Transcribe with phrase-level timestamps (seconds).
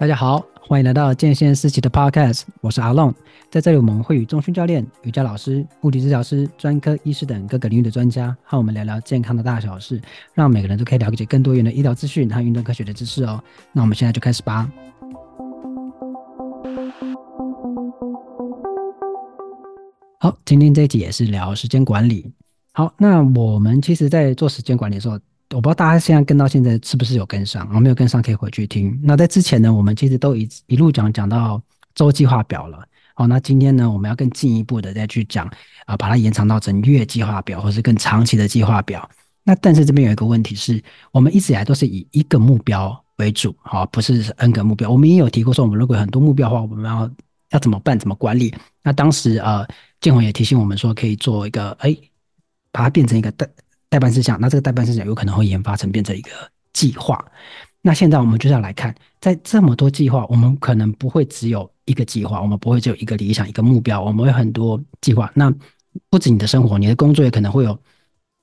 [0.00, 3.12] 大家好，欢迎来到健先思齐的 Podcast，我是阿龙。
[3.50, 10.00] 在这里，我们会与中训教练、瑜伽老师、物理治疗师、专科医师等各个领域的专家，和我们聊聊健康的大小事，
[10.34, 13.42] 让每个人都可以了解更多元的医疗资讯和运动科学的知识哦。
[13.72, 14.70] 那我们现在就开始吧。
[20.20, 22.32] 好，今天这一集也是聊时间管理。
[22.72, 25.18] 好，那我们其实，在做时间管理的时候，
[25.54, 28.98] 我不知道大家现在跟到现在是不是有跟上，然后没有跟上可以回去听。
[29.02, 31.60] 那在之前呢，我们其实都一一路讲讲到
[31.94, 32.86] 周计划表了。
[33.14, 35.50] 好，那今天呢，我们要更进一步的再去讲
[35.86, 39.08] 啊、把它延长到整月计划表，或是更长期的计划表。
[39.42, 44.90] 那但是这边有一个问题是，我们一直以来都是以一个目标为主，好，不是 N 个目标。
[44.90, 47.10] 我们也有提过说，我们如果很多目标的话，我们要
[47.52, 47.98] 要怎么办？
[47.98, 48.54] 怎么管理？
[48.82, 49.66] 那当时呃，
[50.02, 51.96] 建宏也提醒我们说，可以做一个哎，
[52.70, 53.48] 把它变成一个的。
[53.88, 56.30] 代办事项，那这个代办事项有可能会研发成变成一个
[56.72, 57.24] 计划。
[57.80, 65.30] 那现在我们就是要来看，在这么多计划，我们可能不会只有一个计划，我们不会只有一个理想、一个目标，我们会有很多计划。
[65.34, 65.52] 那
[66.10, 67.78] 不止你的生活，你的工作也可能会有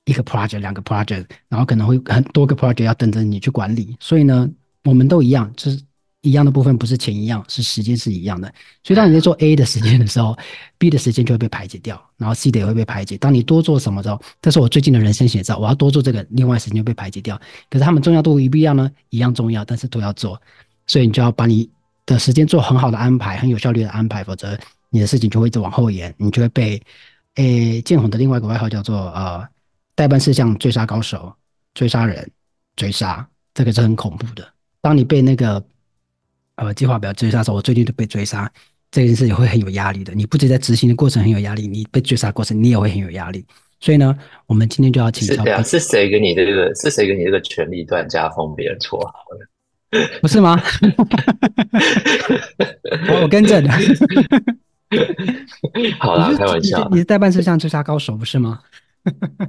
[0.06, 3.96] 一个 project、两个 project，然后可能会很多个 project 要等着你去管理。
[4.00, 4.50] 所以呢，
[4.84, 5.80] 我们都一样，就是。
[6.26, 8.52] 一样的部分不是钱一样，是时间是一样的。
[8.82, 10.36] 所以当你在做 A 的时间的时候
[10.76, 13.16] ，B 的时间就会被排解掉，然后 C 的也会被排解。
[13.16, 17.40] 当你多做什么的时候，这是我最近的人生写照，我要多做这个，另外时间就被排解掉。
[17.70, 18.90] 可是他们重要度一不一样呢？
[19.10, 20.40] 一样重要，但是都要做，
[20.88, 21.70] 所以你就要把你
[22.06, 24.58] 的时间做很好的安排，很有效率的安排，否则
[24.90, 26.82] 你的事情就会一直往后延，你就会被
[27.36, 29.46] 诶建宏的另外一个外号叫做呃
[29.94, 31.32] 代办事项追杀高手，
[31.72, 32.28] 追杀人，
[32.74, 34.44] 追杀，这个是很恐怖的。
[34.82, 35.64] 当你被那个。
[36.56, 38.50] 呃，计划表追杀的时候，我最近都被追杀，
[38.90, 40.12] 这件事也会很有压力的。
[40.14, 43.44] 你不仅在执行的过程很有压力，你被追杀过程你也会很有压力。
[43.78, 46.74] 所以呢，我们今天就要请教，是谁给你的这个？
[46.74, 49.46] 是谁给你这个权力段加封别人绰号的？
[50.20, 50.60] 不是吗？
[53.08, 53.70] 我我更正的。
[56.00, 58.60] 好啦，开玩笑，你是代办事项追杀高手，不是吗？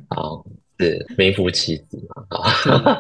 [0.10, 0.46] 好。
[0.80, 2.98] 是名副其实嘛？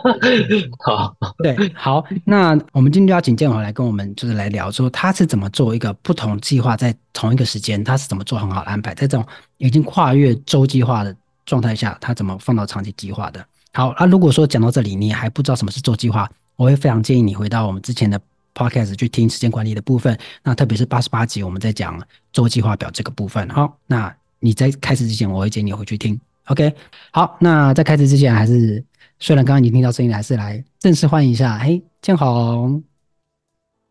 [0.79, 9.25] 好，对，好，那我们今天就要请建宏来跟我们就是来聊，说他是怎么做一个不同计划，在同一个时间，他是怎么做很好的安排，在这种
[9.57, 13.45] 已经跨越周计划的状态下，他怎么放到长期计划的？
[13.73, 18.19] 好，啊，如果说讲到这里，你还不知道什么是周计划，我会非常建议你回到我们之前的
[18.55, 22.01] podcast 去听时间管理的部分，那特别是八十八集，我们在讲
[22.33, 23.47] 周计划表这个部分。
[23.49, 26.19] 好，那你在开始之前，我会建议你回去听。
[26.47, 26.73] OK，
[27.11, 28.81] 好，那在开始之前，还是
[29.19, 32.81] 虽然刚刚已经听到声音，还是来正式欢迎一下，嘿，建宏，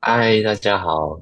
[0.00, 1.21] 嗨，大家好，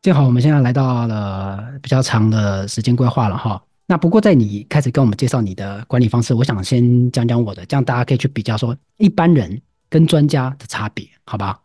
[0.00, 3.62] 建宏，我们现在来到了比较长的时间规划了哈。
[3.86, 9.60] 那不过在你开始跟我们介绍你的管理方式，我想先讲讲我的，这样大家可以去比较说一般人
[9.90, 11.60] 跟专家的差别，好吧？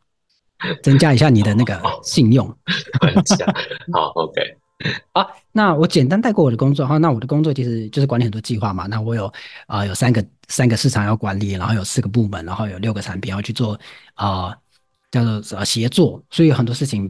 [0.84, 2.46] 增加一下你的那个信用。
[3.94, 4.58] 好，OK。
[5.14, 6.98] 好， 那我简单带过我的工作哈。
[6.98, 8.88] 那我的工作其实就是管理很多计划嘛。
[8.88, 9.32] 那我有
[9.68, 13.80] 啊、有三个三个市场要管理，然后有四个部门，然后有六个产品要去做
[14.16, 14.56] 啊、
[15.12, 16.22] 叫做呃协作。
[16.30, 17.10] 所以有很多事情，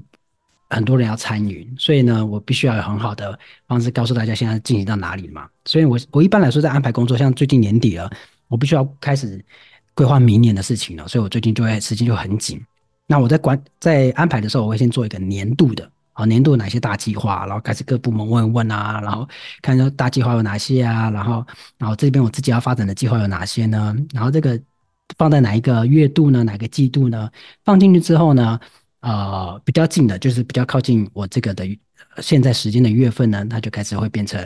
[0.69, 1.67] 很多人要参与。
[1.77, 3.37] 所以呢，我必须要有很好的
[3.67, 5.49] 方式告诉大家现在进行到哪里嘛。
[5.65, 8.07] 所以我我一般来说在安排工作，像最近年底了，
[8.47, 9.43] 我必须要开始
[9.95, 11.07] 规划明年的事情了。
[11.07, 12.63] 所以我最近就会时间就很紧。
[13.07, 15.91] 那我在管在安排的时候，我会先做一个年度的。
[16.17, 17.45] 好，年度有哪些大计划？
[17.45, 19.27] 然后开始各部门问问啊，然后
[19.61, 21.45] 看说大计划有哪些啊，然后，
[21.77, 23.93] 然后这边我自己要发展的计划有哪些呢？
[24.13, 24.57] 然后这个
[25.17, 26.41] 放在哪一个月度呢？
[26.41, 27.29] 哪个季度呢？
[27.65, 28.57] 放进去之后呢，
[29.01, 31.67] 呃，比较近的，就是比较靠近我这个的
[32.21, 34.41] 现在时间的月份呢，它就开始会变成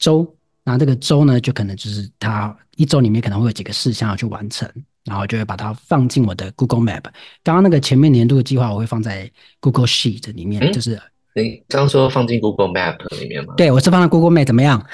[0.00, 0.28] 周。
[0.64, 4.68] 那这个周呢，就可能就是它一周里面可能会有几个事项要去完成，
[5.04, 7.04] 然后就会把它放进我的 Google Map。
[7.44, 9.30] 刚刚那个前面年度的计划，我会放在
[9.60, 11.00] Google Sheet 里面，嗯、就是。
[11.34, 13.54] 你刚刚说放进 Google Map 里面吗？
[13.56, 14.84] 对，我是放在 Google Map，怎么样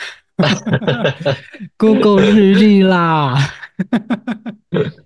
[1.76, 3.36] ？Google 日历啦，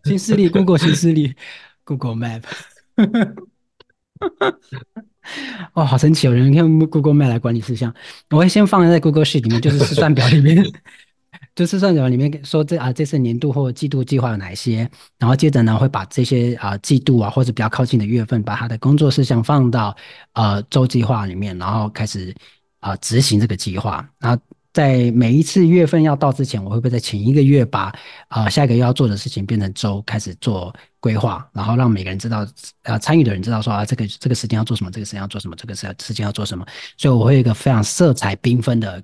[0.04, 1.34] 新势力，Google 新势力
[1.84, 2.42] ，Google Map。
[5.72, 6.26] 哦，好神奇！
[6.26, 7.94] 有人用 Google Map 来管理事项，
[8.30, 10.62] 我会先放在 Google Sheet 里面，就是试算表里面。
[11.54, 19.94] 就是算表里面说这啊，这次年度或季度计划有哪些，然后接着呢会把这些啊季度啊或者比较靠近的月份，把他的工作事项放到
[20.32, 22.34] 呃周计划里面，然后开始
[22.80, 24.08] 啊执行这个计划。
[24.18, 27.92] 然后在每一次月份要到之前，我会不会在前一个月把
[28.28, 32.46] 啊下一个月要做的事情变成周开始做规划，然后让每个人知道
[32.84, 36.64] 啊参与的人知道说啊这个这个时间要做什么，这个时间要做什么，这个时时间要做什么。
[36.96, 39.02] 所以我会有一个非常色彩缤纷的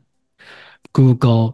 [0.93, 1.53] Google。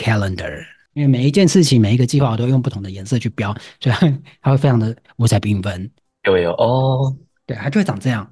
[0.00, 0.64] Calendar，
[0.94, 3.94] 因为每一件事情、每一个计划，我都用不同的颜色去标，所以
[4.40, 5.90] 它会非常的五彩缤纷。
[6.24, 7.14] 有有哦，
[7.46, 8.28] 对，它就会长这样，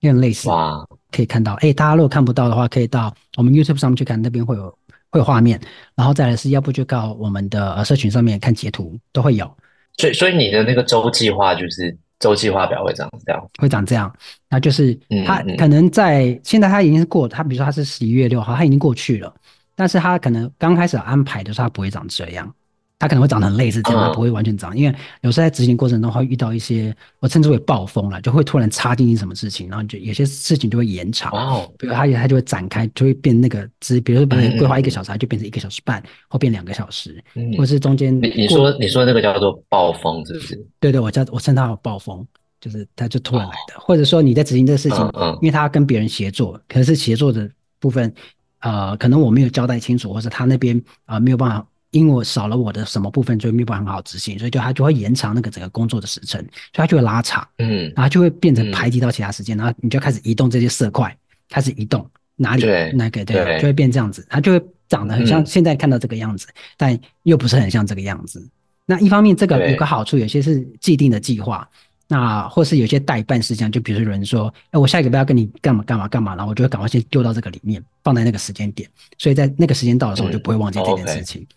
[0.00, 0.48] 有点类似。
[0.48, 4.78] 哇，可以看到，哎，大家如果看不到的话，可以到我们 YouTube 上面去看，那边会有
[5.10, 5.60] 会有画面。
[5.94, 9.50] 然后再来是要不就到我们的呃社群上面看截图，都会有。
[9.96, 14.14] 所以，所以你的那个周计划就是周计划表会长这样，会长这样。
[14.48, 19.34] 那就是它可能在、嗯嗯、现在它已经是过，它比如说它是十一月六号，它已经过去了，
[19.78, 22.52] 但是它可能刚开始安排的时候，它不会长这样。
[23.00, 31.30] 它可能会长得很类似这样，它不会完全长，因为有时候在执行过程中会遇到一些我称之为暴风了，就会突然插进去什么事情，然后就有些事情就会延长。
[31.30, 37.22] 哦，比如它它就会展开，就会变那个只，比如说本来规划一个小时，它就变成一个小时半，或变两个小时，
[37.56, 38.12] 或是中间。
[38.20, 40.66] 你你说你说那个叫做暴风是不是？
[40.80, 42.26] 对对，我叫我称它为暴风，
[42.60, 44.98] 就是它就突然来的，或者说你在执行这个事情，
[45.40, 47.48] 因为它要跟别人协作，可能是协作的
[47.78, 48.12] 部分，
[48.60, 51.66] 呃，可能我没有交代清楚，或者他那边啊没有办法。
[51.90, 61.16] 因为我少了我的什么部分，就没有办法很好执行，所以就他就会延长那个整个工作的时程，所以他就会拉长，嗯，然后就会变成排挤到其他时间，嗯、然后你就开始移动这些色块，
[61.48, 62.06] 开始移动
[62.36, 68.46] 哪里对那个对，对就会变这样子，它就会长得很像现在看到这个样子，嗯、但又不是很像这个样子。
[68.84, 71.66] 那一方面这个有个好处，有些是既定的计划，
[72.08, 78.88] 那或是有些代办事项，就比如说有人说，哎，我下一个月要跟你干嘛干嘛干嘛，然后我就会赶快先丢到这个里面，放在那个时间点，
[79.18, 81.42] 所以在那个时间到的时候，我就不会忘记这件事情。
[81.42, 81.54] 嗯 okay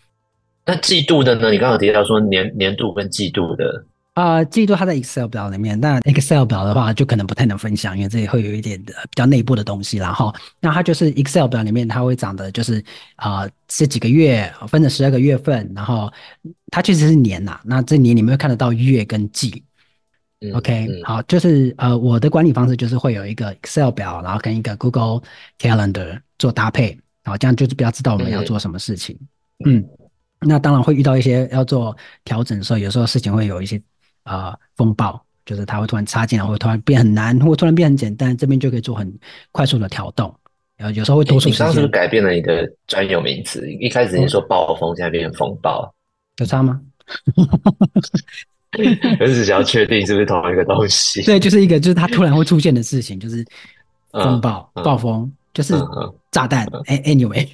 [0.64, 1.50] 那季度的呢？
[1.50, 3.84] 你刚刚提到说年年度跟季度的
[4.14, 9.98] 啊、呃，季度它在 Excel 表里面，那 Excel 表的话就可能不太能分享，因为这里会有一点的比较内部的东西。
[9.98, 12.78] 然后，那它就是 Excel 表里面它会长的就是
[13.16, 16.08] 啊、呃，这几个月分成十二个月份，然后
[16.70, 17.60] 它其实是年呐、啊。
[17.64, 19.64] 那这年你们会看得到月跟季。
[20.42, 25.22] 嗯、OK，好，就是呃，我的管理方式就是会有一个 Excel 表，然后跟一个 Google
[25.58, 29.16] Calendar 做搭配，然后这样就是比较知道我们要做什么事情。
[29.64, 29.76] 嗯。
[29.76, 29.88] 嗯
[30.44, 33.80] 那当然会遇到一些要做调整的时候，有时候事情会有一些
[34.24, 39.16] 呃风暴，就是它会突然插进来，会突然变很难，或突然变很简单，这边就可以做很
[39.52, 40.34] 快速的调动。
[40.76, 41.54] 然后有时候会多出时间。
[41.54, 43.70] 你刚刚是不是改变了你的专有名词？
[43.70, 45.94] 一开始你说暴风，现在变成风暴，
[46.38, 46.80] 有差吗？
[49.20, 51.22] 我只想要确定是不是同一个东西。
[51.22, 53.44] 对，就是一个就是它突然会出现的事情，就是
[54.12, 55.30] 风暴、嗯、暴风。
[55.54, 55.74] 就是
[56.30, 57.46] 炸弹，哎，anyway，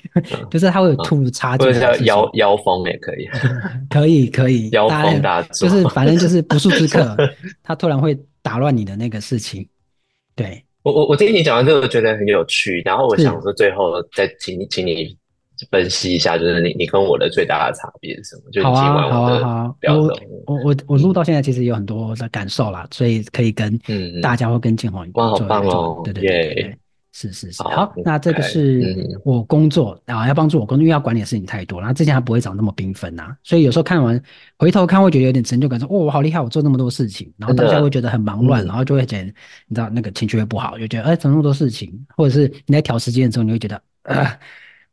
[0.49, 3.29] 就是它会有突如插进，或者叫妖妖风也可以，
[3.91, 7.17] 可 以可以，妖风大作，就是反正就是不速之客，
[7.65, 9.69] 它突然会打乱你的那个事情。
[10.37, 12.81] 对，我我我听你讲完之后，觉得很有趣。
[12.85, 15.17] 然后我想说，最后再请你请你
[15.70, 18.50] 分析一下，就是你你跟我的最大的差别是什么？
[18.52, 20.06] 就好啊好啊好啊，我
[20.46, 23.78] 我我我录到现在其实有很多的感受啦，所以可以跟
[24.22, 26.78] 大家或跟建宏哇，好棒哦，对对对。
[27.10, 34.22] 是是是，好，那这个是我工作啊，要帮助我工作，因为要管理的事情太多，然后之前还不会长那么缤纷呐，所以有时候看完
[34.56, 44.25] 回头看会觉得有点成就感，说哦，我好厉害，我做那么多事情，然后大家会觉得很忙乱，然后就会觉得你知道那个情绪会不好，就觉得哎，怎么那么多事情，或者是你在调时间的时候，你会觉得呃，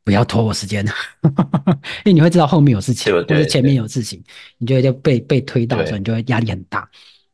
[0.05, 0.85] 不要拖我时间，
[2.05, 4.23] 因为你会知道后面有事情，或者前面有事情，
[4.59, 6.87] 你就会就被被推到所以，你就会压力很大。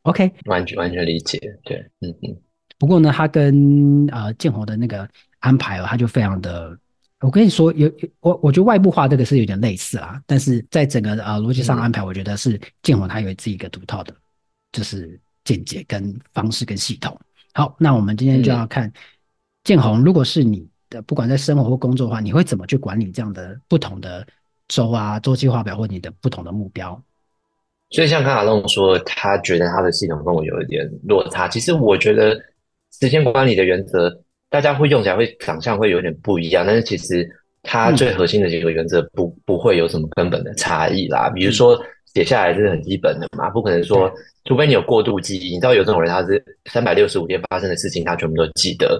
[0.03, 2.35] OK，完全完全理解，对，嗯嗯。
[2.79, 5.07] 不过呢，他跟呃建宏的那个
[5.39, 6.75] 安排哦，他就非常的，
[7.19, 7.91] 我跟你说，有
[8.21, 14.15] 我我觉得外部化这个是有点类似啦，但是在整个呃逻辑上安排，我觉得是建宏他有自己一个独套的，
[14.71, 17.15] 就是见解跟方式跟系统。
[17.53, 18.91] 好，那我们今天就要看
[19.63, 24.23] 建宏，如果是你的不管在生活或工作的话，你会怎么去管理这样的不同的
[24.67, 27.01] 周啊、周计划表或你的不同的目标？
[27.89, 32.39] 所以像卡卡龙说，他觉得他的系统跟我有一点落差，其实我觉得。
[32.99, 34.11] 时间管理的原则，
[34.49, 37.27] 大家会用起来会想象会有点不一样，但是其实
[37.63, 41.29] 它最核心的几个原则不不会有什么根本的差异啦。
[41.33, 41.81] 比如说
[42.13, 44.11] 写下来是很基本的嘛，不可能说，
[44.45, 45.53] 除非你有过度记忆。
[45.53, 48.99] 你知道有这种人，他是三百六十五天发生的事情，他全部都记得。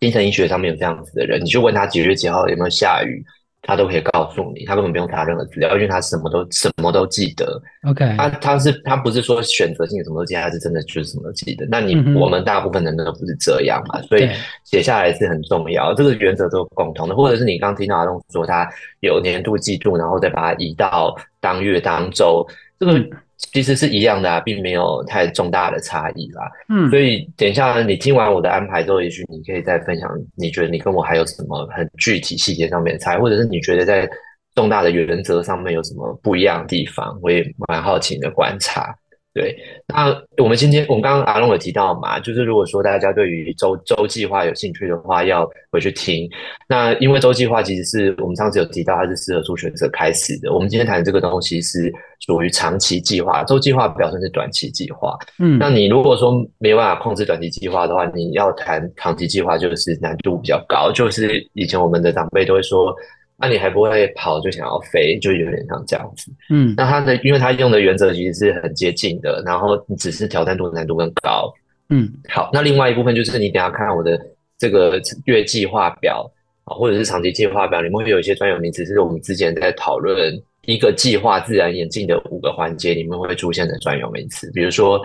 [0.00, 3.24] 精神医学上面有这样子的人，你就问他几月几号有没有下雨。
[3.62, 7.62] 他都可以告诉你，他根本不用查任何资料，因为他什么都什么都记得。
[7.88, 11.64] OK，他他是他不是说选择性什么都记得，他是真的就是什么都记得。
[11.70, 14.28] 那你、嗯、我们大部分人都不是这样嘛，所以
[14.64, 15.94] 写下来是很重要。
[15.94, 18.68] 这个原则都是共同的，或者是你刚听到阿东说他
[19.00, 22.44] 有年度、季度，然后再把它移到当月、当周，
[22.84, 23.16] 这个。
[23.50, 26.48] 其实是一样的啊，并没有太重大的差异啦。
[26.68, 34.08] 嗯，所以等一下你听完我的安排之后，也许你可以再分享，你觉得你跟我还有什么很具体细节上面的差异，或者是你觉得在
[34.54, 38.94] 重大的原则上面有什么不一样的地方，我也蛮好奇你的观察。
[39.34, 39.56] 对，
[39.88, 46.28] 那我们今天我们刚刚阿龙有提到嘛，就是如果说大家对于周周计划有兴趣的话，要回去听。
[46.68, 50.52] 那因为周计划其实是我们上次有提到，它是适合初学者开始的。
[50.52, 55.16] 我们今天谈的这个东西是属于长期计划，周计划表示是短期计划。
[55.38, 60.92] 嗯，那你如果说没有办法控制短期计划的话，你要谈长期计划就是难度比较高。
[60.92, 62.94] 就是以前我们的长辈都会说。
[63.42, 66.30] 那、啊、你还不会跑，就想要飞，就有点像这样子。
[66.48, 71.52] 嗯，那它的，因为它用的原则其实是很接近的，然后你只是挑战度难度更高。
[71.88, 74.16] 嗯，好，那另外一部分就是你等下看我的
[74.56, 76.30] 这个月计划表
[76.62, 85.04] 啊，或者是长期计划表，里面会有一些专有名词，是我们之前在讨论一个计划自然演进的五个环节里面会出现的专有名词，比如说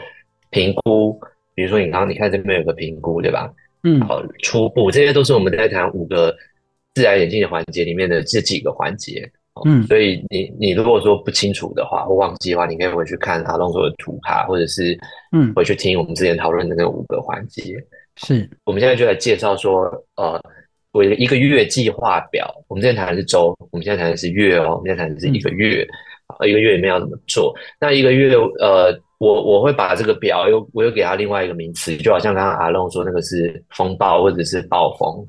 [0.51, 1.20] 评估，
[1.56, 3.51] 比如说你刚刚你看这边有个评估，对吧？
[3.82, 6.32] 嗯，好，初步这些都是我们在谈五个。
[6.98, 9.32] 自然演进的环节里面的这几个环节，
[9.66, 14.98] 嗯，所以你你如果说不清楚的话或忘记的话，你可以回去看阿龙说的图卡，或者是
[15.32, 17.75] 嗯，回去听我们之前讨论的那五个环节。
[18.16, 19.84] 是，我们现在就来介绍说，
[20.16, 20.42] 呃，
[20.92, 22.51] 我一个月计划表。
[22.68, 25.88] 我们之前谈的是周，我们现在谈的是月哦，我们现在谈的是一个月，
[26.39, 27.54] 嗯、一个月里面要怎么做？
[27.80, 35.24] 那一个月，呃，我我会把这个表又我又给他另外一个名词，就好像刚刚阿龙说那个是风暴或者是暴风。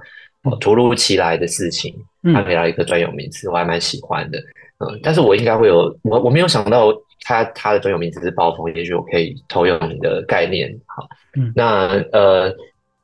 [0.57, 1.95] 突如其来的事情，
[2.35, 4.39] 他给他一个专有名词，我还蛮喜欢的。
[4.79, 10.73] 嗯，但是我应该会有我我没有想到他他的专有名词是暴风，也许我可以偷用你的概念。
[10.87, 12.55] 好，嗯，那呃，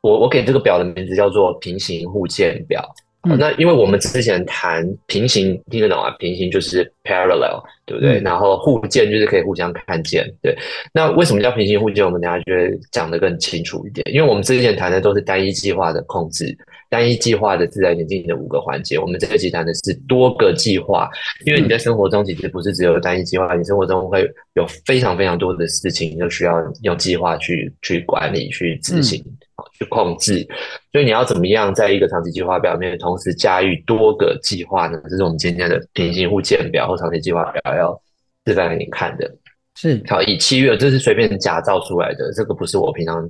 [0.00, 2.84] 我我给这个表的名字叫做平行互见表。
[3.26, 6.14] 嗯、那因为我们之前谈平行听得懂啊？
[6.18, 8.20] 平行就是 parallel，对不对？
[8.20, 10.54] 嗯、然后互见就是可以互相看见，对。
[10.92, 12.04] 那为什么叫平行互见？
[12.04, 14.06] 我们等下就会讲得更清楚一点。
[14.14, 16.54] 因为我们之前谈的都是单一计划的控制，
[16.94, 18.96] 单一计划的自然演进的五个环节。
[18.96, 21.10] 我们这个集谈的是多个计划，
[21.44, 24.24] 因为你在生活中其实不是只有单一计划，你生活中会
[24.54, 29.20] 有非常非常多的事情，就需要用计划去去管理、去执行。
[29.26, 29.38] 嗯
[29.78, 30.46] 去控制，
[30.90, 35.00] 所以你要怎么样在一个长期计划表面同时驾驭多个计划呢？
[35.08, 38.00] 这是我们今天的平行互见表或长期计划表要
[38.44, 39.32] 示范给你看的。
[39.76, 43.28] 是，好，以七月，这是随便假造出来的，这个不是我平常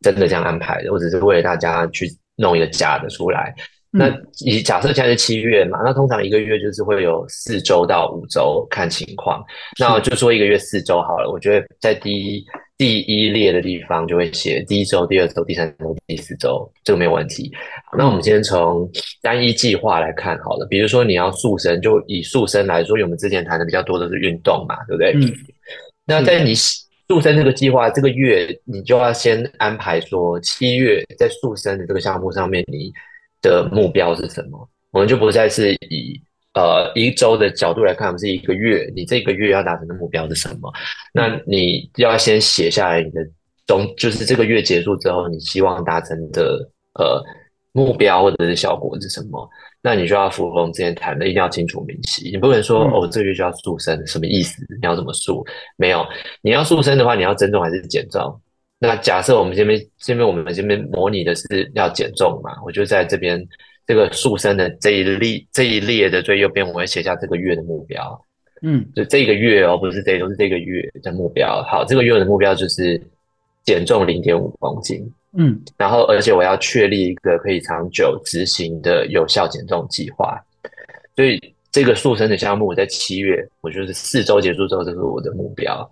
[0.00, 3.54] 真的这样安排的，我只是为了大家去弄一个假的出来。
[3.98, 4.14] 那
[4.44, 9.42] 以假设现在是七月嘛，那通常一个月就是会有四周到五周看情况，
[9.78, 11.30] 那我就说一个月四周好了。
[11.30, 12.44] 我觉得在第一
[12.76, 17.50] 第一列的地方就会写第一周、第二周、第三周、第四周，这个没有问题。
[17.96, 18.86] 那我们先从
[19.22, 25.14] 单一计划来看好了，比如说你要塑身，就以塑身来说，因为我们之前谈的比较多的是运动嘛，对不对？
[25.14, 25.32] 嗯。
[26.04, 26.52] 那在你
[27.08, 32.92] 塑身这个计划这个月，你就要先安排说七月在塑身的这个项目上面你。
[33.42, 34.68] 的目标是什么？
[34.90, 36.20] 我们就不再是以
[36.54, 40.72] 呃一周的角度来看，我们是一个月，你这个月要达成的目标是什么？
[41.12, 43.20] 那你要先写下来你的
[43.66, 46.58] 总，就是这个月结束之后，你希望达成的
[46.94, 47.22] 呃
[47.72, 49.48] 目标或者是效果是什么？
[49.86, 52.28] 那你就要符合我们之前谈的，一定要清楚明晰。
[52.28, 54.60] 你不能说哦，这个月就要塑身，什么意思？
[54.68, 55.46] 你要怎么塑？
[55.76, 56.04] 没有，
[56.42, 58.40] 你要塑身的话，你要增重还是减重？
[58.80, 63.40] 那假设我们这边这边我们这边模拟的是要减重嘛，我就在这边
[63.86, 68.20] 这个塑身的这一列这一列的最右边，我会写下这个月的目标。
[68.62, 71.62] 嗯，就这个月哦，不是这都是这个月的目标。
[71.62, 73.00] 好，这个月的目标就是
[73.62, 75.08] 减重零点五公斤。
[75.36, 80.40] 嗯，然后而且我要确立一个可以长久执行的有效减重计划。
[81.14, 81.40] 所以
[81.70, 85.88] 这个塑身的项目我在七月，我就是四周结束之后，这是我的目标。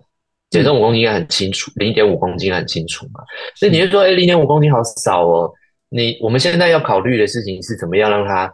[0.51, 3.21] 减重五公斤应该很清楚，零点五公斤很清楚嘛。
[3.55, 5.51] 所以你就说，哎，零点五公斤好少哦。
[5.89, 8.51] 你我们现在要考虑的事情是怎么样让它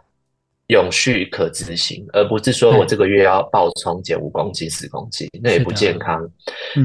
[0.72, 6.20] 永续可执行，而不是说我这个月要暴冲减五公斤、十公斤，那也不健康。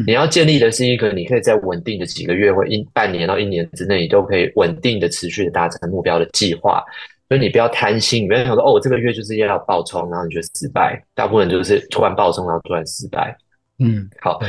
[0.06, 6.84] 你要建立的是一个你可以在稳定的几个月或一半年到一年之内，你都可以稳定的持续的达成目标的计划。
[7.30, 11.02] 所以你不要贪心，你不要想说，哦，我这个月就是要暴冲，然后你就失败。
[11.16, 13.36] 大部分就是突然暴冲，然后突然失败。
[13.80, 14.40] 嗯，好。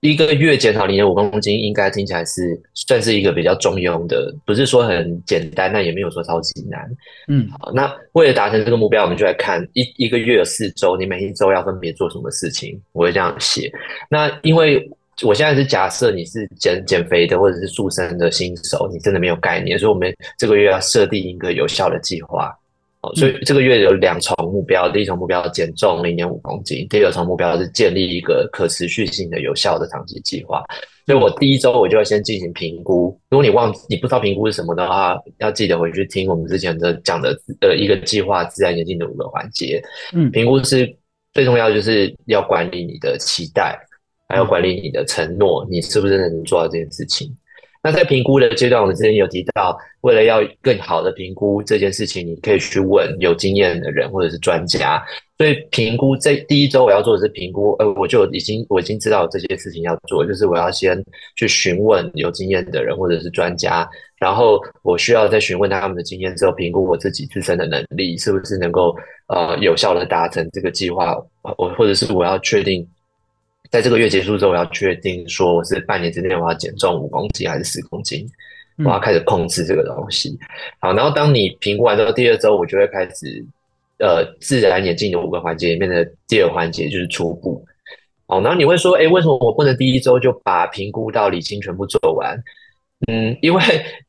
[0.00, 6.88] 一个月减少零点五公斤，应该听起来是算是一个比较中庸的，不是说很简单，但也没有说超级难。
[7.26, 13.72] 嗯，好，那为了达成这个目标，我们就来看一一个月有四周，你每一周要分别做什么事情，我会这样写。
[14.08, 14.88] 那因为
[15.22, 22.56] 我现在是假设你是减减肥的或者是塑身的新手，你真的没有概念，所以我们这个月要设定一个有效的计划。
[23.00, 30.64] 哦，所以这个月有两重目标，第一重目标减重零点五公斤，第二重目标是建立一个可持续性的有效的长期计划。
[31.06, 33.18] 所以我第一周我就要先进行评估。
[33.30, 39.82] 如果你忘你不知道评估是什么的话，要记得回去听我们之前的讲的呃一个计划自然演进的五个环节。
[40.12, 40.92] 嗯，评估是
[41.32, 43.78] 最重要的，就是要管理你的期待。
[44.30, 47.34] 还有管理你的承诺，你是不是能做到这件事情？
[47.82, 55.02] 那在评估的阶段，我们之前有提到，为了要更好的评估这件事情，你可以去问有经验的人或者是专家。
[55.38, 61.00] 所以评估这第一周我要做的是评估，呃，我就已经我已经知道这些事情要做，就是我要先
[61.36, 68.92] 去询问有经验的人或者是专家，然后我需要在询问他们的经验之后，评估我自己自身的能力是不是能够
[69.28, 71.16] 呃有效的达成这个计划，
[71.56, 72.84] 我或者是我要确定，
[73.70, 78.26] 在这个月结束之后，我要确定说我是半年之内我要减重五公斤还是十公斤，
[78.84, 80.38] 我要开始控制这个东西。
[80.80, 83.44] 好，然后当你评估完之后，第二周我就会开始。
[84.00, 87.60] 呃，自然演进的五个环节里面的第二环节就是初步。
[88.28, 92.40] 哦，然后你会说，哎，为什么我不能第一周就把评估到理清全部做完？
[93.08, 93.60] 嗯，因为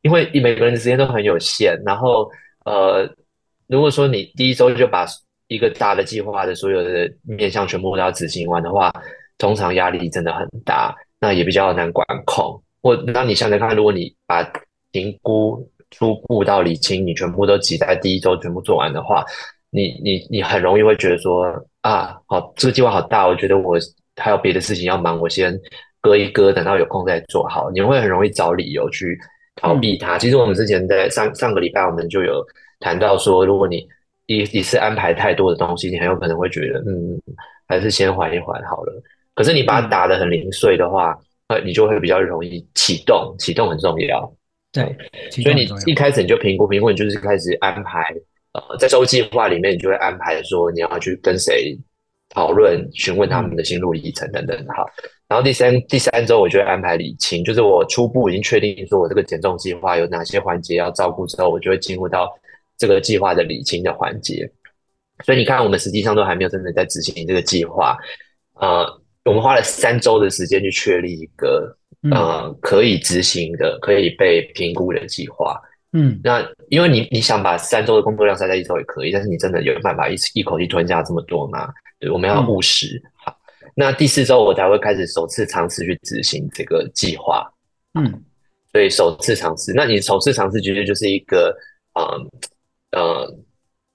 [0.02, 1.76] 因为每个人的时间都很有限。
[1.84, 2.30] 然后，
[2.64, 3.04] 呃，
[3.66, 5.04] 如果说你第一周就把
[5.48, 8.92] 一个大的计划的所有的面向全部都要执行完的话，
[9.40, 12.62] 通常压力真的很大，那也比较难管控。
[12.80, 14.48] 或那你想想看，如果你把
[14.92, 19.24] 评估初步到理清，你全部都挤在第一周全部做完的话。
[19.72, 21.46] 你你你很容易会觉得说
[21.80, 23.78] 啊，好，这个计划好大，我觉得我
[24.16, 25.56] 还有别的事情要忙，我先
[26.00, 27.70] 搁一搁，等到有空再做好。
[27.70, 29.16] 你会很容易找理由去
[29.56, 30.18] 逃避它。
[30.18, 32.44] 其实我们之前在上上个礼拜，我们就有
[32.80, 33.86] 谈到说，如果你
[34.26, 37.20] 一一次安排太多的东西，你很有可能会觉得，嗯，
[37.68, 39.02] 还是先缓一缓好了。
[39.40, 41.16] 可是你把它打得很零碎的话，
[41.48, 44.30] 呃，你就会比较容易启动，启动很重要。
[44.70, 44.84] 对，
[45.30, 48.14] 所以你一开始你就评估评估，你就是开始安排。
[48.52, 51.74] 呃，在周计划里面，你就会安排说你要去跟谁
[52.28, 54.84] 讨论、询问他们的心路历程等等的哈。
[55.26, 62.28] 然后第三第三周，我就会安排理清，就是我初步已经确定说我这个减重计划有哪些环节要照顾之后，我就会进入到
[62.76, 64.46] 这个计划的理清的环节。
[65.24, 67.96] 所以你看，我们实际上都还没有真的在执行这个计划。
[68.54, 71.76] 呃，我们花了三周的时间去确立一个
[72.10, 75.60] 呃可以执行的、可以被评估的计划。
[75.92, 81.68] 嗯，那因为你你想把三周的工作量塞在一周也可以，但是你真的有办法一一口气吞下这么多吗？
[81.98, 82.96] 对，我们要务实。
[83.04, 83.36] 嗯、好，
[83.74, 87.44] 那第四周我才会开始首次尝试去执行这个计划。
[87.94, 88.22] 嗯，
[88.70, 91.52] 所以首次尝试，那你首次尝试其实就是一个，
[91.98, 92.30] 嗯
[92.96, 93.44] 嗯，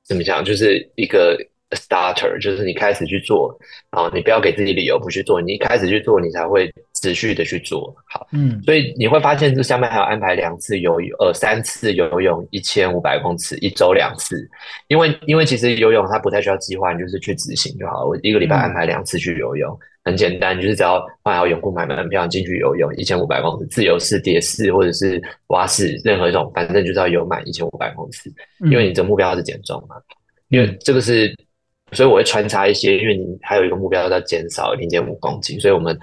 [0.04, 1.38] 怎么讲，就是一个
[1.72, 3.58] starter，就是你开始去做
[3.90, 6.72] 啊，你不要给自己理由不去做，你一开始去做，你才会。
[7.02, 14.50] 持续的去做好，嗯，所以你会发现这下面还有安排两次游泳，呃，三次游泳一千五百公尺，一周两次，
[14.88, 18.08] 因为因为其实游泳它不太需要计划，你就是去执行就好。
[18.08, 28.34] 我一个礼拜安排两次去游泳，嗯、很简单，就是只要换好泳裤买门票进去游泳，一千五百公尺，自由式、蝶式或者是蛙式，任何一种，反正就是要游满一千五百公尺，
[28.72, 29.98] 因为你的目标是减重嘛，
[30.48, 31.36] 因为这个是。
[31.92, 35.98] 所以我会穿插一些，因为你还有一个目标要减少零点五公斤，所以我们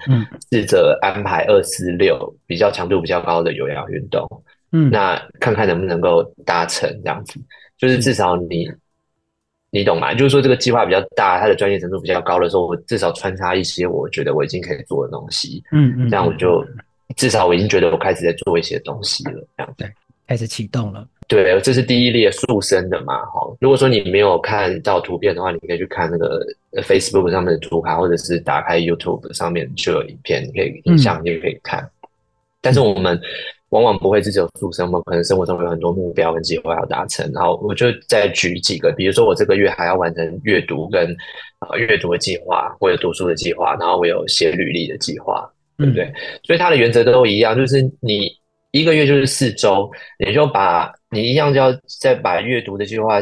[0.49, 4.25] 试着安排二四六比较强度比较高的有氧运动，
[4.71, 7.39] 嗯，那看看能不能够达成这样子，
[7.77, 8.65] 就是至少你
[9.71, 10.13] 你懂吗？
[10.13, 16.65] 就是说这个计划比较大，它的专业程度比较高的时候，我至少穿插一些我觉得我已经可以做的东西，嗯嗯，这样我就
[17.17, 19.83] 至少我已经觉得我开始在做一些东西了，这样子。
[19.83, 19.93] 对，
[20.33, 21.07] 开始启动了。
[21.27, 23.39] 对，这是第一列塑身的嘛，哈。
[23.61, 26.43] 如果说你没有看到图片的话，你可以去看那个
[26.81, 31.81] Facebook 上面的图卡，或者是打开 YouTube 上面就有影片，你可以影像，你也可以看。
[31.81, 32.09] 嗯、
[32.61, 33.19] 但是我们
[33.69, 37.31] 往往不会只有塑身，我们可能生活中有很多目标跟计划要达成。
[37.31, 41.15] 然后我就再举几个，比如说我这个月还要完成阅读跟
[41.59, 46.05] 啊阅读的计划，或者读书的计划，然后我有写履历的计划，对不对？
[46.05, 48.29] 嗯、所以它的原则都一样，就是你
[48.73, 50.91] 一个月就是四周，你就把。
[51.13, 53.21] 你一样就要再把阅读的计划、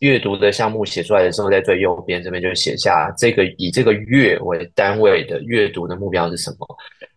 [0.00, 6.66] 阅读的项目写出来的时候，在最右边这边就写下这个以这个月为单位的阅读的目标是什么。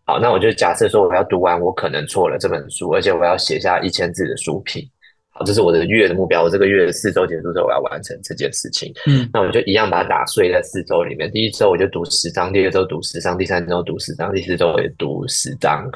[0.06, 4.88] 好，那我就假设说我要读完我可能错了这本书，而且我要写下一千字的书评。
[5.32, 6.44] 好，这是我的月的目标。
[6.44, 8.94] 我这个月的四周结束之后，我要完成这件事情。
[9.08, 11.32] 嗯，那我就一样把它打碎在四周里面。
[11.32, 15.90] 第一周我就读十章，第二周读十章，第三周读十章，第四周也读十章。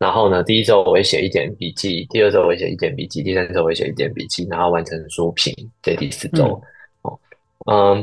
[0.00, 5.54] 然后呢，第一周我会写一点笔记，第二周我会写一点笔记，第三周我会写一点笔记，然后完成书评。
[5.82, 6.58] 这第四周，
[7.02, 7.18] 哦，
[7.70, 8.02] 嗯，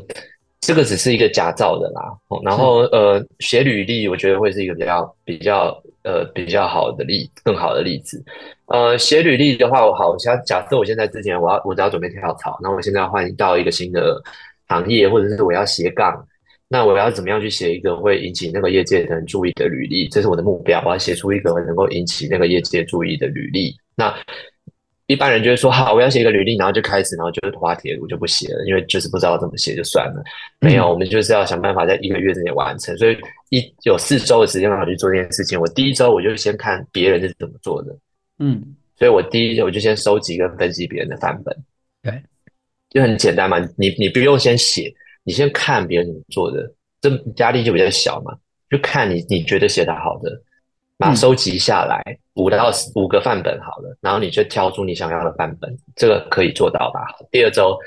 [0.61, 2.15] 这个只是一个假造的啦。
[2.27, 8.23] 哦，然后呃，写履历我觉得会是一个比较比较呃比较好的例，更好的例子。
[8.67, 14.21] 呃，写履历的话，我好，假假设我现在之前我要我只要准备跳槽，那我现在要换到一个新的
[14.67, 16.27] 行业，或者是我要斜杠。
[16.69, 20.07] 那我要怎么样去写一个会引起那个业界的人注意的履历？
[20.09, 23.75] 这是我的目标，我要写出一个能够引起那个业界注意的履历。
[23.95, 24.13] 那
[25.05, 30.21] 一般人就会说：好，我要写一个履历，然后就开始，然后就滑铁卢就不写了，因为就是不知道怎么写就算了。
[30.59, 32.95] 没有，我们就是要想办法在一个月之内完成。
[32.97, 33.17] 所以
[33.49, 37.95] 一有四周的时间让我去做这件事情，我第一周我就先看别人是怎么做的，
[38.39, 38.61] 嗯，
[38.99, 41.55] 所以我第一我就先收集跟分析别人的范本，
[42.03, 42.21] 对，
[42.89, 44.93] 就很简单嘛，你你不用先写，
[45.27, 47.11] 你先看别人怎么做的，这
[47.43, 48.33] 压力就比较小嘛，
[48.69, 50.31] 就看你你觉得写的好的，
[50.97, 52.01] 把它收集下来，
[52.35, 57.05] 五到五个范本好了，然后你就挑出你想要的范本，这个可以做到吧？
[57.29, 57.77] 第二周。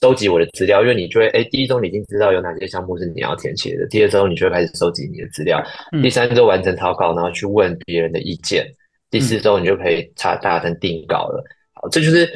[0.00, 5.62] 收集我的资料，因为你就会哎，第一周你已经知道有哪些项目是你要填写的，第二周你就会开始收集你的资料，
[6.02, 8.66] 第三周完成草稿，然后去问别人的意见，
[9.10, 11.44] 第四周你就可以查大成定稿了。
[11.74, 12.28] 好，这就是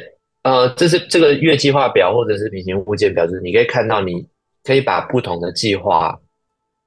[0.43, 4.25] 呃，这是这个月计划表或者是平行物件表，就是你可以看到，你
[4.67, 6.19] 可以把不同的计划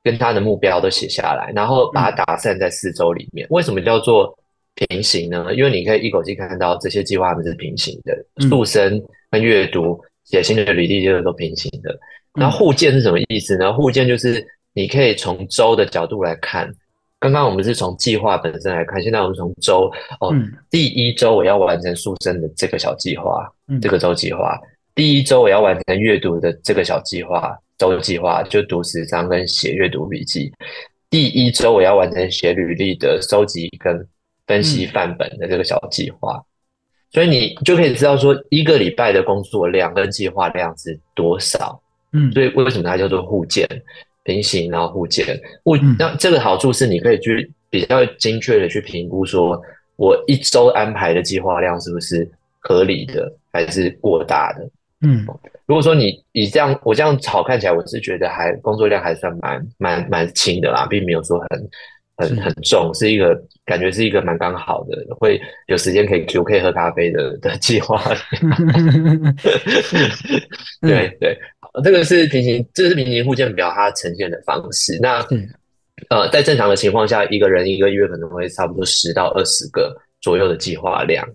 [0.05, 3.47] 跟他的目标都写下来，然后把它打散在四周里面。
[3.49, 4.39] 为什么叫做
[4.75, 5.47] 平行呢？
[5.55, 9.99] 因为你可以一口气看到这些计划们是平行的，速升跟阅读。
[10.23, 11.99] 写新的履历就是都平行的，
[12.35, 13.73] 那互鉴是什么意思呢？
[13.73, 16.73] 互鉴就是你可以从周的角度来看，
[17.19, 19.91] 刚刚我们是从计划本身来看，现在我们从周
[20.21, 20.33] 哦，
[20.71, 23.51] 第一周我要完成速升的这个小计划，
[23.83, 24.57] 这个周计划，
[24.95, 30.53] 第一周我要完成阅读的这个小计划，周计划就读十章跟写阅读笔记，
[31.09, 34.07] 第一周我要完成写履历的收集跟
[34.47, 36.39] 分析范本的这个小计划。
[37.11, 41.81] 所以你就可以知道说，一个礼拜的工作量跟计划量是多少。
[42.13, 43.67] 嗯，所以为什么它叫做互鉴、
[44.25, 45.41] 平行，然后互鉴？
[45.65, 49.59] 互那这个好处是，你可以去比较精确的去评估，说
[49.97, 54.69] 我一周安排的计划量是不是合理的，还是过大的？
[55.03, 55.27] 嗯，
[55.67, 61.71] 如果说你以这样，我这样炒看起来，我是觉得还工作量还算蛮蛮蛮轻的啦，并没有说很。
[62.21, 63.35] 很很重，是一个
[63.65, 67.99] 感觉是一个蛮刚好的，会有时间可以 Q K 喝咖啡的 的计划。
[70.83, 71.39] 对对，
[71.83, 74.99] 这个是平行，这个是平行互鉴表它呈现的方式。
[75.01, 75.27] 那
[76.11, 81.27] 呃，在正常的情况下，一个人一个月可能会差不多十到二十个左右的计划量，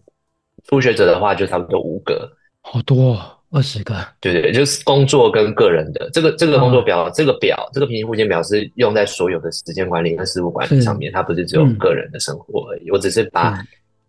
[0.67, 3.34] 初学者的话就差不多五个，好多哦。
[3.55, 12.89] 二十个，对对，就是工作跟个人的这个这个工作表，哦、这个表，这个平行互鉴表是用在所有的时间管理跟事务管理上面，它不是只有个人的生活而已。
[12.89, 13.57] 嗯、我只是把，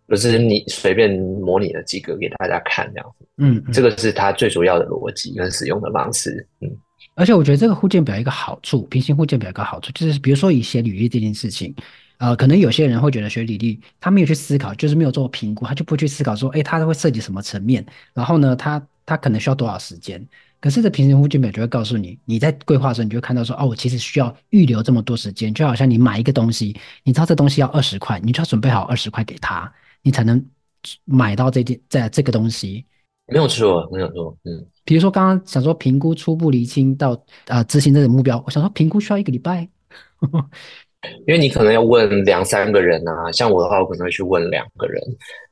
[0.09, 3.27] 不是你随便模拟了几个给大家看这样子。
[3.37, 6.45] 嗯，这个是它最主要的逻辑跟使用的方式。
[6.61, 6.69] 嗯，
[7.15, 11.73] 而且我觉得这个互件表一个好处，平行互件表一个好处就是，比如说以写履历这件事情。
[12.19, 20.23] 呃，可能有些人会觉得学履历，他没有去思考，就是没有做评估，他就不去思考说，哎，他会涉及什么层面，然后呢，他他可能需要多少时间。
[20.59, 30.45] 可是这平行互鉴表就会告诉你，你在规划的时候，你就会看到说，哦，我其实需要预留这么多时间，就好像你买一个东西，你知道这东西要二十块，你就要准备好二十块给他，你才能
[31.05, 32.85] 买到这件在这个东西。
[33.29, 34.67] 没有错，没有错，嗯。
[34.85, 39.69] 比如说刚刚想说评估初步厘清到呃执行这个目标，我想说评估需要一个礼拜。
[41.27, 45.01] 因为你可能要问两三个人啊，像我的话，我可能会去问两个人，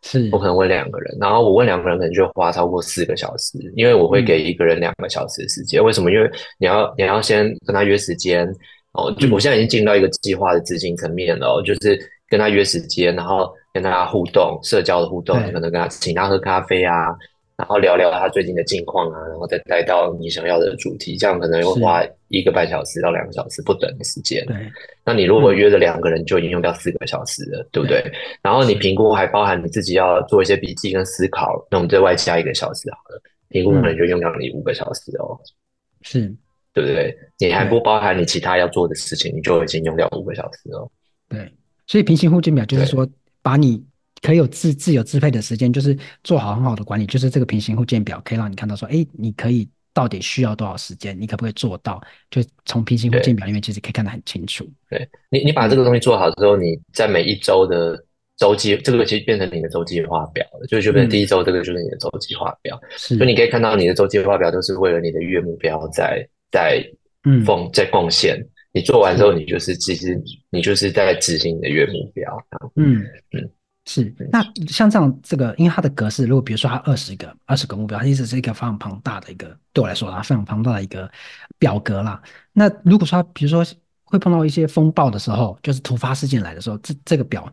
[0.03, 5.81] 是我可能问两个人，然后我问两个人可能就花超过四个小时，因为我会给一个人两个小时的时间。
[5.81, 6.11] 嗯、为什么？
[6.11, 8.47] 因为你要你要先跟他约时间
[8.93, 17.15] 哦，就我现在已经进到一个计划的执行层面了，嗯、就是跟他约时间，然后跟他互动，社交的互动，可能跟他请他喝咖啡啊。
[17.57, 24.45] 然后聊聊他最近的近况啊，然后再带到你想要的主题，这样可能会花一个半小时到两个小时不等的时间。
[24.47, 24.57] 对，
[25.05, 28.03] 那你如果约了两个人，就已经用掉四个小时了，嗯、对不对？
[28.43, 35.39] 然后你评估还包含你自己要做一些笔记跟思考，那我们再外加一个小时好了，评估可能就用掉你五个小时哦。
[36.03, 36.23] 是，
[36.73, 37.17] 对不对？
[37.39, 40.91] 你还不包含你其他要做的事情，你就已经用掉五个小时哦。
[41.29, 41.55] 对，
[41.87, 43.09] 所以平行互鉴表就是说
[43.43, 43.81] 把你。
[44.25, 52.01] 可以有自自由支配的时间，就是做好很好的管理，就是这个平行互鉴表可以让你看到说，哎，你可以到底需要多少时间，你可不可以做到？
[52.31, 54.67] 就从平行互鉴表里面其实可以看得很清楚。
[54.89, 58.03] 对你，你把这个东西做好之后，你在每一周的
[58.39, 62.81] 周计，这个其实变成你的周计划表了，就就变成第一周这个就是你的周计划表。
[62.97, 66.83] 是，所以你可以看到你的周计划表都是为了你的月目标在在
[67.45, 68.43] 奉在贡献。
[68.73, 72.47] 你做完之后，你就是其实你就是在执行你的月目标。
[72.77, 73.51] 嗯嗯。
[73.87, 81.11] 是，那像这样这个，因为它的格式，如果比如说它二十个二十个目标，它其实是一个非常庞大的一个，对我来说啊，非常庞大的一个
[81.59, 82.21] 表格啦。
[82.53, 83.65] 那如果说比如说
[84.05, 87.45] 会碰到一些风暴的时候，就是突发事件来的时候，这这个表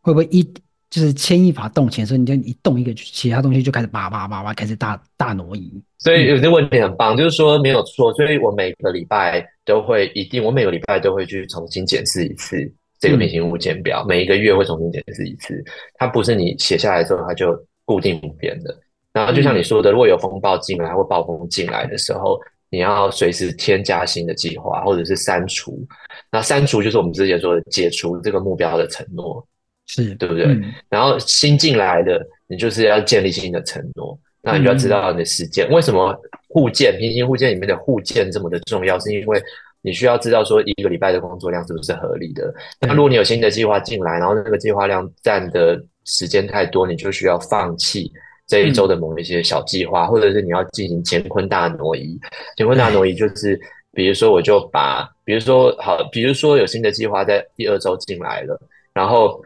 [0.00, 0.44] 会不会一
[0.90, 5.82] 就是牵一发动全身，你就一动一个，其他东西就开始叭叭叭叭开始大大挪移？
[5.98, 12.72] 所以有些问题很棒，就是说没有错，所以我每个礼拜都会一定，我每个礼拜都会去重新检视一次。
[13.00, 15.60] 这个平行物件表每一个月会重新检视一次，
[15.94, 18.78] 它不是你写下来之后它就固定不变的。
[19.12, 25.84] 然后就像你说的，如果有风暴进来或暴风进来的时候，你要随时添加新的计划，或者是删除。
[26.30, 29.44] 那删除就是我们之前说的解除这个目标的承诺，
[29.86, 30.44] 是对不对？
[30.44, 34.16] 嗯、然后新进来的，你就是要建立新的承诺。
[34.42, 36.16] 那你就要知道你的时间，嗯、为什么
[36.48, 38.98] 互建平行互建里面的互建这么的重要？
[39.00, 39.42] 是因为
[39.82, 42.52] 你需要知道说一个礼拜的工作量是不是合理的。
[42.80, 48.10] 那如果你有新的计划进来，然后那个计划量占的时间太多，你就需要放弃
[48.46, 52.18] 这一周的某一些小计划，嗯、或者是你要进行乾坤大挪移。
[52.56, 53.58] 乾坤大挪移就是，
[53.92, 58.60] 比如说我就把，比如说好，比如说有新的计划在第二周进来了，
[58.92, 59.42] 然后。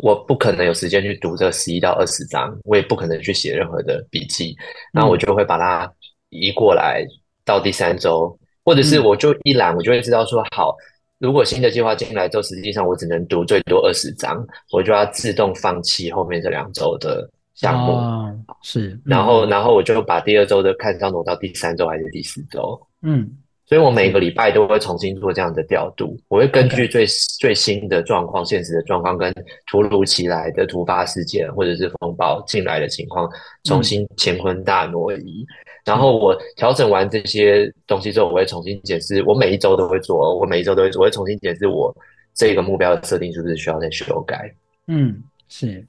[0.00, 4.54] 我不可能有时间去读这十一到二十章，我也不可能去写任何的笔记，
[4.92, 5.90] 然后我就会把它
[6.28, 7.02] 移过来
[7.46, 10.76] 到第三周，或者是我就一览，我就会知道说，好，
[11.18, 17.92] 如果新的计划进来之后，实际上我只能读最多二十章，我就要自动放弃后面这两周的项目。
[17.92, 22.78] 哦，是，然后，然后我就把第二周的看是要挪到第三周还是第四周。
[23.00, 23.30] 嗯。
[23.68, 27.04] 所以我每个礼拜都会重新做这样的调度，我会根据最.
[27.40, 29.34] 最新的状况、现实的状况跟
[29.68, 33.28] 突如其来的突发事件或者是风暴进来的情况，
[33.64, 35.44] 重新乾坤大挪移。
[35.44, 39.22] 嗯、然后我调整完这些东西之后，我会重新检视。
[39.22, 41.94] 我每一周都会做，我每一周都会做，我会重新检视我
[42.34, 44.52] 这个目标的设定是不是需要再修改。
[44.88, 45.82] 嗯，是。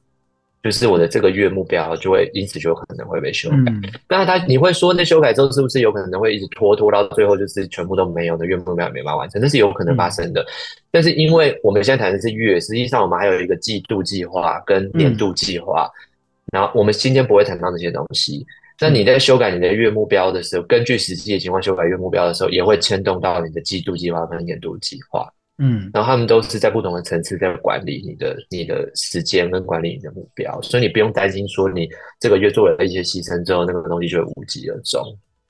[0.63, 3.71] 就是我的这个月目标就会因此就有可能会被修改。
[4.09, 9.41] 那、嗯、他你会说，那修改之后是不是有可能会一直拖拖到最后就是全部都没有的月目标也没办法完成？
[9.41, 10.41] 那是有可能发生的。
[10.41, 10.45] 嗯、
[10.91, 15.89] 但是因为我们现在谈的是月，实际上我们还有一个季度计划跟年度计划。
[15.89, 18.45] 嗯、然后我们今天不会谈到那些东西。
[18.79, 25.27] 那你在修改你的月目标的时候，根据实际的情况修改月目标的时候，也会牵动到你的季度计划跟年度计划。
[25.59, 35.01] 嗯，然后他们都是在不同的层次在管理你的你的时间跟管理你的目标，所以你不用担心说你这个月做了一些牺牲之后，那个东西就会无疾而终。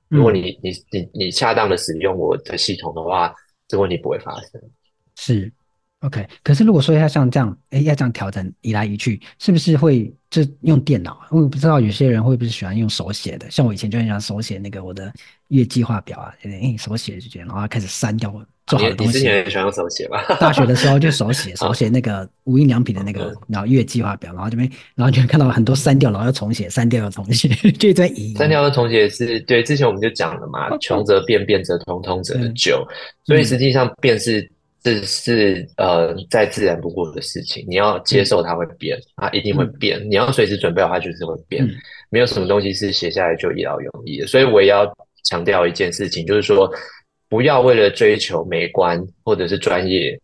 [0.07, 3.33] 如果你你你你恰当的使用我的系统的话，
[3.67, 4.61] 这个问题不会发生。
[5.17, 5.51] 是
[6.01, 6.25] ，OK。
[6.43, 11.19] 可是如果说要像这样，哎，要这样调整移来移去，是不是会就用电脑？
[11.31, 15.11] 我不知道有些人会不会喜欢用手写的，像我以前就很喜欢手写那个我的
[15.49, 18.33] 月计划表啊，哎，手写就觉得，然后开始删掉。
[18.67, 20.21] 做好的东西，你之前也喜欢用手写吧？
[20.41, 27.47] 大学的时候就手写， 手写那个无印良品的那个，然后月计划表，然后这边，然后就看到很多删掉，然后又重写，删掉又重写，
[27.79, 28.33] 就在移。
[28.33, 32.85] 删掉又重写是对，之前我们就讲了嘛，穷则变，变则通，通则久，
[33.23, 34.45] 所以实际上变是
[34.83, 41.67] 是是呃再自然不过的事情，你要接受它会变，它一定会变，你要随时准备好它就是会变，
[42.09, 44.85] 没有什么东西是写下来就一劳永逸的，所以我也要
[45.23, 46.71] 强调一件事情，就是说。
[47.29, 50.17] 不要为了追求美观或者是专业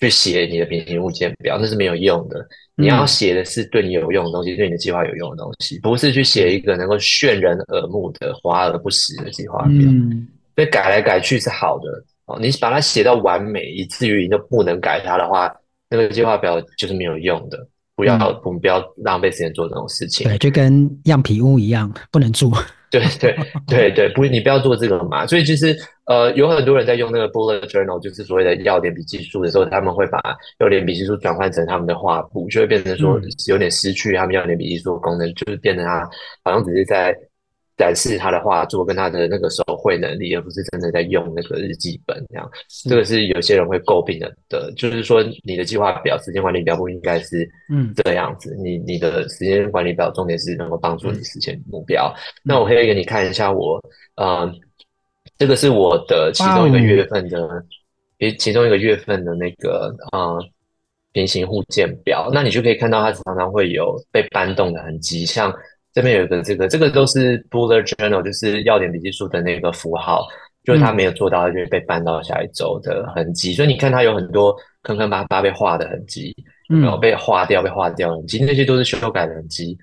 [0.00, 2.44] 去写你的平行物件表，那是没有用的。
[2.74, 9.70] 你要写的是对你有用的东西，对你的计划有用的东西，不是去写一个能够渲人耳目的华而不实的计划表。
[9.70, 12.38] 嗯，所以改来改去是好的哦。
[12.40, 15.52] 你把它写到完美，以至于你都不能改它的话，
[15.88, 17.58] 那个计划表就是没有用的。
[17.96, 20.26] 不要，我们不要浪费时间做这种事情。
[20.26, 22.50] 对，就跟样品屋一样，不能住。
[22.90, 23.36] 对对
[23.68, 25.24] 对对，不，你不要做这个嘛。
[25.26, 30.20] 所以其实，呃，有很多人在用那个 bullet journal，就是所谓的要点笔记术的时候，他们会把
[30.58, 36.08] 要点笔记术转换成他们的画布，就会变成说有点失去他们要点笔记术的功能，就是变成他
[36.42, 37.16] 好像只是在。
[37.76, 42.48] 展示他的画作跟他的那个手绘能力，而不是真的在用那个日记本这样。
[42.88, 48.54] 这个是有些人会诟病的的，就是说你的计划表、时间管理表不应该是嗯这个样子。
[48.58, 52.14] 嗯、你你的时间管理表重点是能够帮助你实现目标。
[52.16, 53.82] 嗯、那我可以给你看一下我，
[54.16, 54.48] 呃，
[55.36, 57.64] 这个是我的其中一个月份的，
[58.20, 60.38] 其、哦、其中一个月份的那个呃
[61.12, 62.30] 平行互建表。
[62.32, 65.52] 那你就可以看到它常常会有被搬动的痕迹，像。
[65.94, 70.26] 这边有一个这个，这个都是 bullet journal，就是要点笔记书的那个符号，
[70.64, 73.52] 就是他没有做到，它就会被搬到下一周的痕迹。
[73.52, 76.34] 嗯、所以你看，它有很多坑坑巴巴被画的痕迹，
[76.68, 79.78] 然后被划掉、被划掉的痕迹，那些都是修改的痕迹。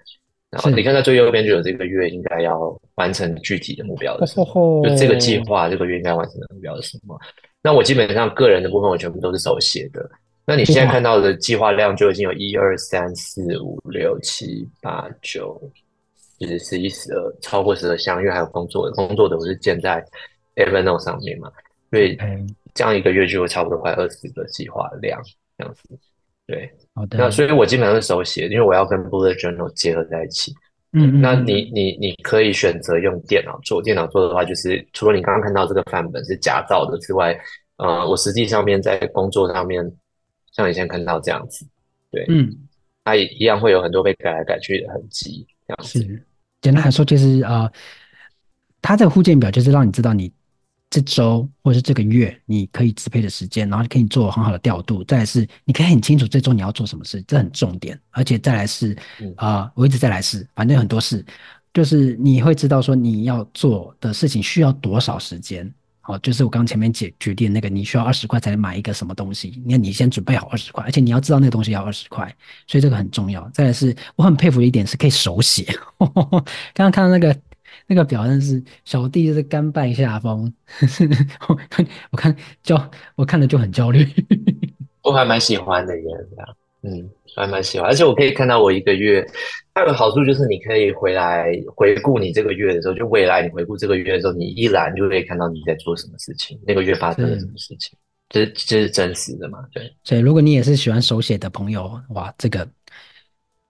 [0.49, 7.17] 然后你看到最右边就有这个月应该要完成具体的目标的什么，就这个计划这个月应该完成的目标是什么？
[7.63, 10.09] 那我基本上个人的部分我全部都是手写的。
[10.45, 15.61] 那你现在看到的计划量就已经有一二三四五六七八九。
[16.41, 20.03] 其实十一十二超过十二项，因为还有工作的，工作的我是建在
[20.55, 21.51] Evernote 上面嘛，
[21.91, 22.17] 所以
[22.73, 25.21] 这样一个月就会差不多快二十个计划量
[25.55, 25.99] 这样子。
[26.47, 27.19] 对，好的。
[27.19, 30.51] 那所以我基本上是手写，因为我要跟 Bullet Journal 结合在一起。
[30.93, 37.39] 嗯，嗯，那你你你可以选择用电脑做，电脑做的话，就是除了你刚刚看到这个范本是假造的之外，
[37.77, 39.83] 呃，我实际上面在工作上面，
[40.53, 41.65] 像你现在看到这样子，
[42.09, 42.51] 对，嗯，
[43.05, 46.25] 它也一样会有很多被改来改去的痕迹，这样子。
[46.61, 47.71] 简单来说，就是啊、呃，
[48.81, 50.31] 它这个互鉴表就是让你知道你
[50.89, 55.03] 这周或者是这个月你可以支配的时间，然后可以做很好的调度。
[55.05, 57.99] 再来是你可以很清楚这周你要做什么事，这很重点。
[58.09, 58.93] 而且再来是
[59.35, 61.25] 啊、呃，我一直在来是，反正很多事，
[61.73, 65.73] 就是你会知道说你要做的事情需要多少时间。
[66.01, 72.35] 好，就是我刚前面解决定那个，你需要二十块才能买一个什么东西，那你先准备好二十块，而且你要知道那个东西要二十块，
[72.65, 73.47] 所以这个很重要。
[73.49, 75.63] 再来是，我很佩服的一点是可以手写。
[75.99, 77.39] 刚刚看到那个
[77.85, 80.51] 那个表，真是小弟就是甘拜下风。
[81.47, 84.07] 我看我看焦，我看了就很焦虑。
[85.03, 87.09] 我还蛮喜欢的耶，这样嗯。
[87.33, 89.25] 还蛮喜欢，而且我可以看到我一个月，
[89.73, 99.59] 它有个好处就是你可以回来回顾你这个月的时候，就未来你回顾这个月的时候，你一览就可以看到你在做什么事情，那个月发生了什么事情，这是这是真实的嘛？
[99.73, 99.89] 对。
[100.03, 102.67] 所以如果你也是喜欢手写的朋友，哇，这个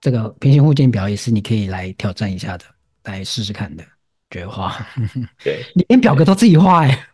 [0.00, 2.64] 这个平行互鉴表也是你可以来挑战一下的，
[3.04, 3.84] 来试试看的，
[4.28, 4.84] 觉得话，
[5.44, 7.06] 对， 你连表格都自己画 哎。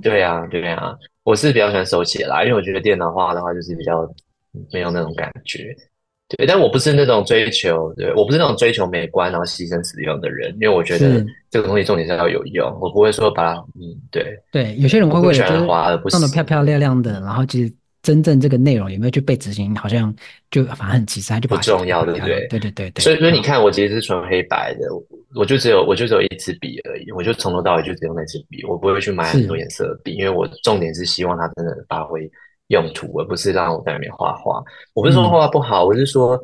[0.00, 4.10] 对呀，对呀，我是比较喜欢手写啦，因为我觉得电脑画的话就是比较。
[4.72, 5.74] 没有那种感觉，
[6.36, 20.14] 对，但我不是那种追求，对，我不是那种追求美观然后牺牲使用的人，因为我觉得这个东西重点是要有用，我不会说把它，嗯，对，对，有些人会为了就是弄得漂漂亮亮的，然后其实真正这个内容有没有去被执行，好像
[20.50, 22.46] 就反而很其次，就不重要，对不对？
[22.48, 23.02] 对对对对。
[23.02, 24.88] 所以所以你看，我其实是纯黑白的，
[25.34, 32.30] 我就只有我就只有一支笔而已，我就从头到尾就只用那支笔，我不会去买很多颜色的笔，因为我重点是希望它真的发挥。
[32.74, 34.62] 用途，而不是让我在里面画画。
[34.92, 36.38] 我不是说画画不好，嗯、我是说，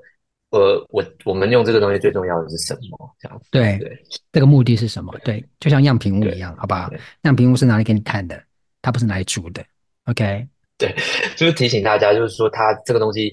[0.50, 3.14] 呃，我我们用这个东西最重要的是什么？
[3.20, 3.48] 这样子。
[3.50, 5.12] 对对，这个目的是什么？
[5.24, 6.90] 对，就像样品屋一样，好不好？
[7.22, 8.42] 样品屋是拿来给你看的，
[8.80, 9.62] 它不是拿来煮的。
[10.06, 10.46] OK。
[10.78, 10.94] 对，
[11.36, 13.30] 就是提醒大家，就是说，它这个东西，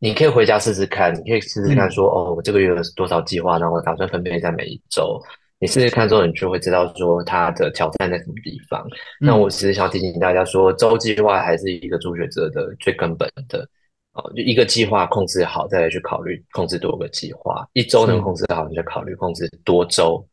[0.00, 5.16] 你可以回家试试看，你可以试试看，说，嗯、哦，我这个月有多少计划，然后我打算分配在每一周。
[5.60, 8.86] 你试试看之后，你就会知道说它的挑战在什么地方。
[9.20, 13.68] 嗯、那我其实想提醒大家说，周计划还是一个初学者的最根本的
[14.12, 17.66] 哦，就一个计划控制好，再来去考虑控制多个计划。
[17.72, 20.24] 一周能控制好，你就考虑控制多周。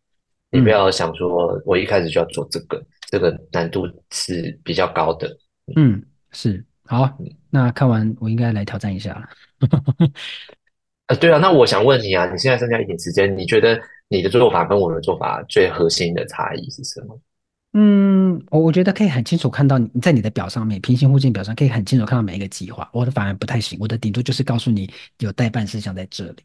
[0.51, 5.35] 嗯、你不要想说我一开始就要做这个，这个难度是比较高的。
[5.75, 7.09] 嗯，是好。
[7.49, 9.27] 那看完我应该来挑战一下了。
[11.07, 13.79] 呃，对啊，那我想问你啊，你现在剩下一点时间，你觉得？
[14.07, 17.19] 你的做法跟我的做法最核心的差异是什么？
[17.73, 22.87] 嗯，我我觉得可以很清楚看到你在你的表上面，平行互径表上可以很清楚看到每一个计划。
[22.93, 24.87] 我的反而不太行，我的顶多就是告诉你
[25.17, 26.35] 有待办事项在这里。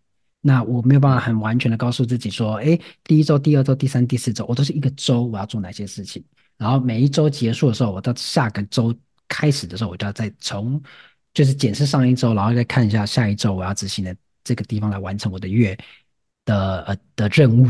[0.40, 6.24] 那我没有办法很完全的告诉自己说，哎，第一周、第二周、第三、第四周，我都是一个周我要做哪些事情。
[6.56, 8.94] 然后每一周结束的时候，我到下个周
[9.28, 10.82] 开始的时候，我就要再从
[11.34, 15.76] 就是检视上一周，然后再看一下下一周我要执行的这个地方来完成我的月。
[16.46, 17.68] 的呃的任务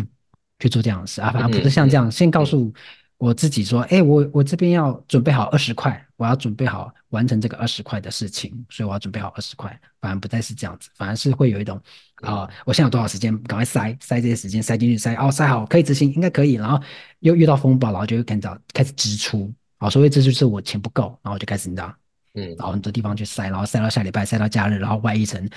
[0.61, 1.21] 去做这样的事。
[1.21, 2.73] 啊，反而不是像这样先告诉
[3.19, 11.77] 我自己说，哎，我我这边要准备好二十块，我要准备好完成这个二十块的事情，所以我要准备好二十块，反而不再是这样子，反而是会有一种
[12.23, 16.81] 啊、呃，我现在有多少时间，赶快塞塞这些时间塞进去，塞哦塞好可以执行，应该可以，然后
[17.19, 19.53] 又遇到风暴，然后就会开始开始支出。
[19.79, 21.93] 啊，所以这就是我钱不够，然后我就开始你知道，
[22.35, 25.49] 嗯，然后很多地方去塞，然后塞到下礼拜，塞到假日，然后外一层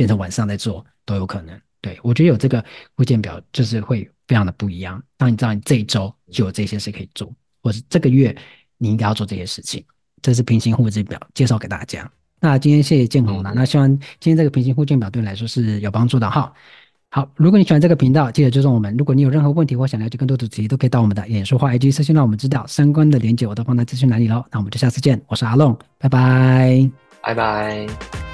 [0.00, 1.54] 变成晚上再做都有可能。
[1.82, 2.64] 对，我觉得有这个
[2.96, 5.02] 互鉴表，就是会非常的不一样。
[5.18, 7.30] 当你知道你这一周就有这些事可以做，
[7.62, 8.34] 或是这个月
[8.78, 9.84] 你应该要做这些事情，
[10.22, 12.10] 这是平行互鉴表介绍给大家。
[12.40, 16.50] 那今天谢谢建宏了，那希望今天这个平行互鉴表对你来说是有帮助的哈。
[17.10, 18.96] 好，如果你喜欢这个频道，记得追踪我们。
[18.96, 22.66] 如果你有任何问题或想了解更多的主题，都可以到我们的演说或 IG 私信让我们知道。
[22.66, 24.42] 相关的连接我都放在资讯栏里喽。
[24.50, 28.29] 那我们就下次见，我是阿龙，拜拜，拜拜。